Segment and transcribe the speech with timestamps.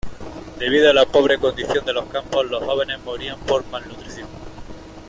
[0.57, 4.27] Debido a la pobre condición en los campos, los jóvenes morían por malnutrición.